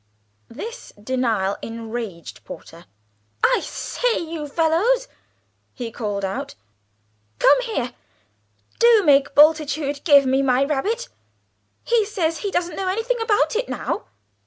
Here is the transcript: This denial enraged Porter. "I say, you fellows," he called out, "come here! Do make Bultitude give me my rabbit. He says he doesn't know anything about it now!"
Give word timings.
This 0.49 0.91
denial 0.99 1.57
enraged 1.61 2.43
Porter. 2.43 2.85
"I 3.43 3.59
say, 3.59 4.17
you 4.17 4.47
fellows," 4.47 5.07
he 5.75 5.91
called 5.91 6.25
out, 6.25 6.55
"come 7.37 7.61
here! 7.61 7.93
Do 8.79 9.03
make 9.05 9.35
Bultitude 9.35 10.03
give 10.03 10.25
me 10.25 10.41
my 10.41 10.63
rabbit. 10.63 11.07
He 11.83 12.03
says 12.03 12.39
he 12.39 12.49
doesn't 12.49 12.77
know 12.77 12.87
anything 12.87 13.21
about 13.21 13.55
it 13.55 13.69
now!" 13.69 14.05